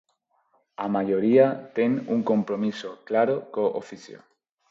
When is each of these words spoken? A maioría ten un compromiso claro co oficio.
A 0.83 0.87
maioría 0.95 1.45
ten 1.77 1.91
un 2.15 2.19
compromiso 2.31 2.89
claro 3.09 3.35
co 3.53 3.63
oficio. 3.81 4.17